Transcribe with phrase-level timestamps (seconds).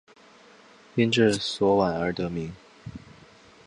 [0.95, 2.51] 因治所在宛而得名。